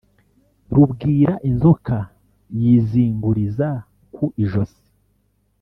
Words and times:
rubwira 0.73 1.33
inzoka 1.49 1.97
yizinguriza 2.61 3.69
ku 4.13 4.23
ijosi 4.43 4.83